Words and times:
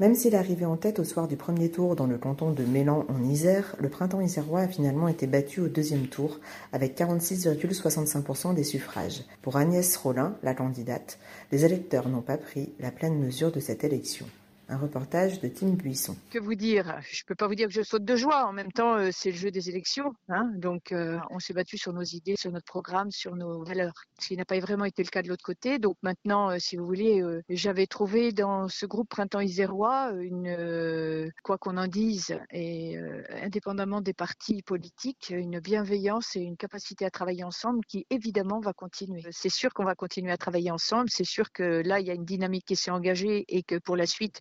Même 0.00 0.14
s'il 0.14 0.36
arrivait 0.36 0.64
en 0.64 0.76
tête 0.76 1.00
au 1.00 1.04
soir 1.04 1.26
du 1.26 1.36
premier 1.36 1.70
tour 1.70 1.96
dans 1.96 2.06
le 2.06 2.18
canton 2.18 2.52
de 2.52 2.62
Mélan 2.62 3.04
en 3.08 3.24
Isère, 3.24 3.74
le 3.80 3.88
printemps 3.88 4.20
isérois 4.20 4.60
a 4.60 4.68
finalement 4.68 5.08
été 5.08 5.26
battu 5.26 5.60
au 5.60 5.66
deuxième 5.66 6.06
tour 6.06 6.38
avec 6.72 6.96
46,65% 6.96 8.54
des 8.54 8.62
suffrages. 8.62 9.24
Pour 9.42 9.56
Agnès 9.56 9.96
Rollin, 9.96 10.36
la 10.44 10.54
candidate, 10.54 11.18
les 11.50 11.64
électeurs 11.64 12.08
n'ont 12.08 12.22
pas 12.22 12.38
pris 12.38 12.72
la 12.78 12.92
pleine 12.92 13.18
mesure 13.18 13.50
de 13.50 13.58
cette 13.58 13.82
élection. 13.82 14.26
Un 14.70 14.76
reportage 14.76 15.40
de 15.40 15.48
Tim 15.48 15.70
Buisson. 15.70 16.14
Que 16.30 16.38
vous 16.38 16.54
dire? 16.54 17.00
Je 17.10 17.22
peux 17.26 17.34
pas 17.34 17.48
vous 17.48 17.54
dire 17.54 17.68
que 17.68 17.72
je 17.72 17.80
saute 17.80 18.04
de 18.04 18.16
joie. 18.16 18.46
En 18.46 18.52
même 18.52 18.70
temps, 18.70 18.96
euh, 18.96 19.08
c'est 19.12 19.30
le 19.30 19.36
jeu 19.36 19.50
des 19.50 19.70
élections. 19.70 20.12
Hein 20.28 20.52
donc, 20.56 20.92
euh, 20.92 21.18
on 21.30 21.38
s'est 21.38 21.54
battu 21.54 21.78
sur 21.78 21.94
nos 21.94 22.02
idées, 22.02 22.36
sur 22.36 22.52
notre 22.52 22.66
programme, 22.66 23.10
sur 23.10 23.34
nos 23.34 23.64
valeurs. 23.64 23.94
Ce 24.20 24.28
qui 24.28 24.36
n'a 24.36 24.44
pas 24.44 24.58
vraiment 24.58 24.84
été 24.84 25.02
le 25.02 25.08
cas 25.08 25.22
de 25.22 25.28
l'autre 25.28 25.42
côté. 25.42 25.78
Donc 25.78 25.96
maintenant, 26.02 26.50
euh, 26.50 26.58
si 26.58 26.76
vous 26.76 26.84
voulez, 26.84 27.22
j'avais 27.48 27.86
trouvé 27.86 28.32
dans 28.32 28.68
ce 28.68 28.84
groupe 28.84 29.08
Printemps 29.08 29.40
Isérois 29.40 30.12
une, 30.20 31.32
quoi 31.42 31.56
qu'on 31.56 31.78
en 31.78 31.86
dise, 31.86 32.38
et 32.50 32.98
indépendamment 33.42 34.02
des 34.02 34.12
partis 34.12 34.62
politiques, 34.62 35.30
une 35.30 35.60
bienveillance 35.60 36.36
et 36.36 36.40
une 36.40 36.58
capacité 36.58 37.06
à 37.06 37.10
travailler 37.10 37.44
ensemble 37.44 37.80
qui 37.86 38.06
évidemment 38.10 38.60
va 38.60 38.74
continuer. 38.74 39.22
C'est 39.30 39.48
sûr 39.48 39.72
qu'on 39.72 39.84
va 39.84 39.94
continuer 39.94 40.30
à 40.30 40.36
travailler 40.36 40.70
ensemble. 40.70 41.08
C'est 41.08 41.24
sûr 41.24 41.52
que 41.52 41.82
là, 41.84 42.00
il 42.00 42.06
y 42.06 42.10
a 42.10 42.14
une 42.14 42.26
dynamique 42.26 42.66
qui 42.66 42.76
s'est 42.76 42.90
engagée 42.90 43.44
et 43.48 43.62
que 43.62 43.78
pour 43.78 43.96
la 43.96 44.06
suite, 44.06 44.40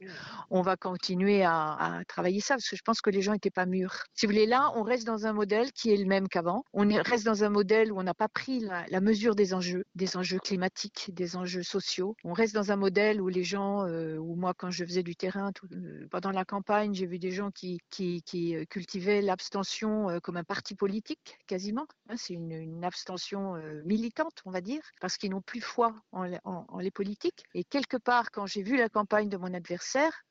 on 0.50 0.62
va 0.62 0.78
continuer 0.78 1.44
à, 1.44 2.02
travailler 2.08 2.40
ça 2.40 2.56
parce 2.56 2.70
que 2.70 2.76
je 2.76 2.82
pense 2.82 3.02
que 3.02 3.10
les 3.10 3.22
gens 3.22 3.34
n'étaient 3.34 3.50
pas 3.50 3.66
mûrs. 3.66 4.06
Si 4.14 4.26
vous 4.26 4.32
voulez, 4.32 4.46
là, 4.46 4.72
on 4.76 4.84
reste 4.84 5.06
dans 5.06 5.26
un 5.26 5.34
modèle 5.34 5.72
qui 5.72 5.92
est 5.92 5.98
le 5.98 6.06
même 6.06 6.28
qu'avant. 6.28 6.64
On 6.73 6.88
reste 7.04 7.26
dans 7.26 7.44
un 7.44 7.50
modèle 7.50 7.92
où 7.92 8.00
on 8.00 8.04
n'a 8.04 8.14
pas 8.14 8.28
pris 8.28 8.60
la, 8.60 9.02
mesure 9.02 9.36
des 9.36 9.54
enjeux, 9.54 9.86
des 9.95 10.18
enjeux 10.18 10.40
climatiques, 10.40 11.12
des 11.14 11.36
enjeux 11.36 11.64
sociaux. 11.64 12.16
On 12.23 12.34
reste 12.34 12.54
dans 12.54 12.72
un 12.72 12.76
modèle 12.76 13.22
où 13.22 13.28
les 13.28 13.44
gens, 13.44 13.86
euh, 13.86 14.18
où 14.18 14.36
moi, 14.36 14.54
quand 14.54 14.72
je 14.72 14.86
faisais 14.86 15.04
du 15.04 15.16
terrain 15.16 15.52
euh, 15.72 16.08
pendant 16.10 16.32
la 16.32 16.45
campagne, 16.45 16.94
j'ai 16.94 17.06
vu 17.06 17.20
des 17.20 17.32
gens 17.32 17.52
qui, 17.52 17.80
euh, 18.00 18.66
cultivaient 18.66 19.22
l'abstention 19.22 20.20
comme 20.23 20.38
un 20.38 20.44
parti 20.44 20.76
politique, 20.76 21.38
quasiment. 21.48 21.88
Hein, 22.10 22.16
c'est 22.18 22.34
une, 22.34 22.84
abstention 22.84 23.56
militante, 23.86 24.42
on 24.45 24.52
va 24.52 24.62
dire, 24.62 24.82
parce 25.02 25.18
qu'ils 25.18 25.32
n'ont 25.32 25.42
plus 25.42 25.62
foi 25.62 25.95
en 26.12 26.23
les 26.80 26.92
politiques. 26.92 27.44
Et 27.54 27.64
quelque 27.64 27.98
part, 27.98 28.32
quand 28.32 28.45
j'ai 28.45 28.62
vu 28.62 28.78
la 28.78 28.88
campagne 28.88 29.30
de 29.30 29.38
mon 29.38 29.54
adversaire, 29.54 30.07